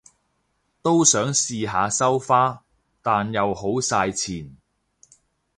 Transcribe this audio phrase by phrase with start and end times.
[0.81, 2.63] 都想試下收花，
[3.03, 4.57] 但又好晒錢